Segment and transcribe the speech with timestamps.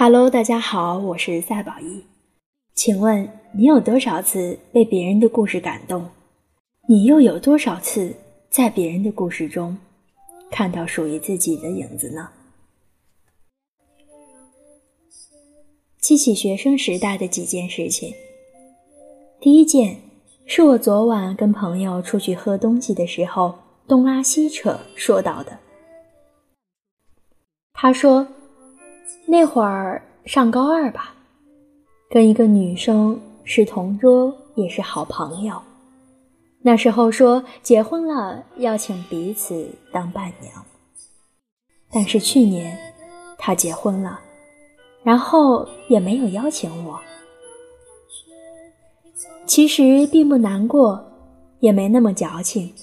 [0.00, 2.04] Hello，大家好，我是赛宝仪。
[2.72, 6.08] 请问你有多少次被别人的故事感动？
[6.88, 8.14] 你又有多少次
[8.48, 9.76] 在别人的故事中
[10.52, 12.28] 看到属于自己的影子呢？
[15.98, 18.14] 记起学生时代的几件事情。
[19.40, 20.00] 第一件
[20.46, 23.58] 是我昨晚跟朋友出去喝东西的时候，
[23.88, 25.58] 东拉西扯说到的。
[27.72, 28.28] 他说。
[29.26, 31.14] 那会儿上高二吧，
[32.10, 35.60] 跟一个女生是同桌，也是好朋友。
[36.60, 40.52] 那时候说结婚了要请彼此当伴娘，
[41.90, 42.76] 但是去年
[43.38, 44.20] 她结婚了，
[45.02, 46.98] 然后也没有邀请我。
[49.46, 51.12] 其实并不难过，
[51.60, 52.74] 也没那么矫情。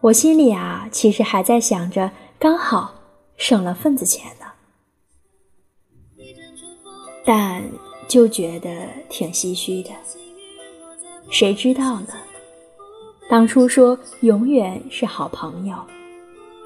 [0.00, 2.94] 我心里啊，其实还在想着，刚好
[3.36, 4.46] 省了份子钱呢。
[7.24, 7.62] 但
[8.06, 9.90] 就觉得挺唏嘘的。
[11.30, 12.08] 谁知道呢？
[13.28, 15.74] 当初说永远是好朋友，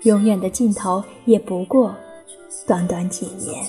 [0.03, 1.95] 永远的尽头也不过
[2.67, 3.65] 短短几年。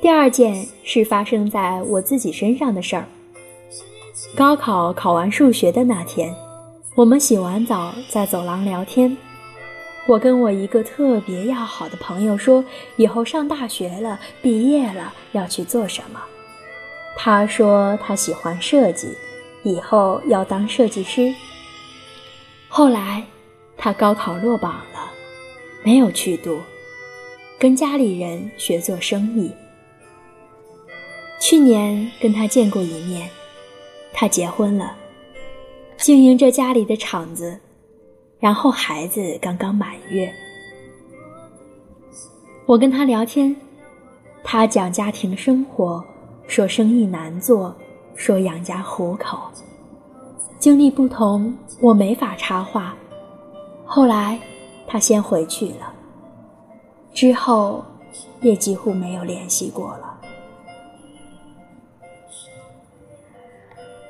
[0.00, 3.04] 第二件是发生在我自己身上的事儿。
[4.34, 6.34] 高考考完数学的那天，
[6.94, 9.14] 我们洗完澡在走廊聊天。
[10.08, 12.64] 我跟我一个特别要好的朋友说，
[12.96, 16.18] 以后上大学了，毕业了要去做什么。
[17.14, 19.14] 他说他喜欢设计，
[19.64, 21.30] 以后要当设计师。
[22.70, 23.22] 后来
[23.76, 25.10] 他高考落榜了，
[25.84, 26.58] 没有去读，
[27.58, 29.52] 跟家里人学做生意。
[31.38, 33.28] 去年跟他见过一面，
[34.14, 34.96] 他结婚了，
[35.98, 37.60] 经营着家里的厂子。
[38.40, 40.32] 然后孩子刚刚满月，
[42.66, 43.54] 我跟他聊天，
[44.44, 46.04] 他讲家庭生活，
[46.46, 47.74] 说生意难做，
[48.14, 49.38] 说养家糊口，
[50.60, 52.94] 经历不同，我没法插话。
[53.84, 54.38] 后来
[54.86, 55.92] 他先回去了，
[57.12, 57.84] 之后
[58.40, 60.14] 也几乎没有联系过了。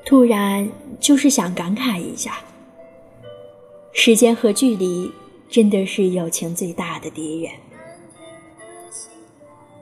[0.05, 0.69] 突然
[1.01, 2.35] 就是想感慨一下。
[4.01, 5.11] 时间和距离
[5.51, 7.53] 真的是友情最大的敌人。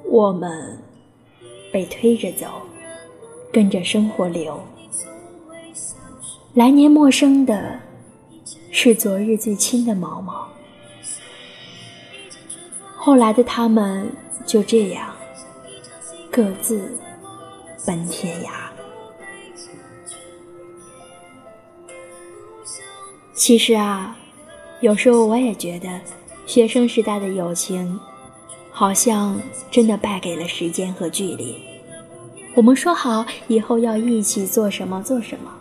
[0.05, 0.83] 我们
[1.71, 2.63] 被推着走，
[3.53, 4.59] 跟着生活流。
[6.55, 7.79] 来年陌生的
[8.71, 10.49] 是昨日最亲的毛毛。
[12.95, 14.11] 后来的他们
[14.47, 15.15] 就这样
[16.31, 16.99] 各自
[17.87, 18.76] 奔天涯。
[23.47, 24.17] 其实啊，
[24.81, 26.01] 有时候我也觉得，
[26.47, 27.97] 学生时代的友情，
[28.73, 29.41] 好像
[29.71, 31.57] 真的败给了时间和距离。
[32.57, 35.53] 我们说好以后要一起做什么做什么，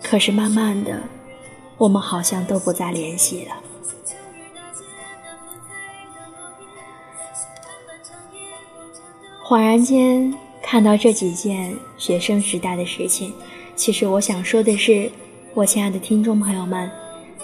[0.00, 1.02] 可是慢慢的，
[1.76, 3.56] 我们好像都不再联系了。
[9.44, 10.32] 恍然间
[10.62, 13.34] 看到这几件学生时代的事情，
[13.74, 15.10] 其实我想说的是。
[15.54, 16.90] 我亲爱的听众朋友们，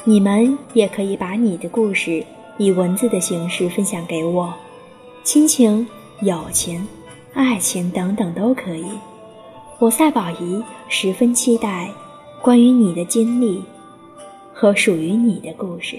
[0.04, 2.24] 你们也可以把你的故事
[2.56, 4.50] 以文字的形式分享给我，
[5.22, 5.86] 亲情、
[6.22, 6.88] 友情、
[7.34, 8.86] 爱情等等都可以。
[9.78, 11.92] 我赛宝仪十分期待
[12.40, 13.62] 关于你的经历
[14.54, 15.98] 和属于你的故事。